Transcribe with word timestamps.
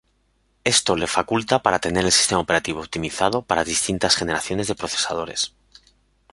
Esto 0.63 0.95
les 0.95 1.11
faculta 1.11 1.61
para 1.61 1.77
tener 1.77 2.03
el 2.05 2.11
sistema 2.11 2.41
operativo 2.41 2.79
optimizado 2.79 3.43
para 3.43 3.63
distintas 3.63 4.15
generaciones 4.15 4.67
de 4.67 4.73
procesadores. 4.73 5.53